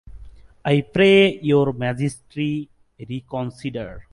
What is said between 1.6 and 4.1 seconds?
Majesty reconsider.